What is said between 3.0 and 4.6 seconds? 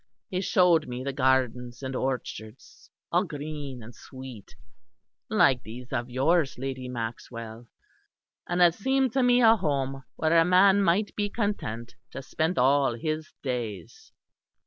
all green and sweet,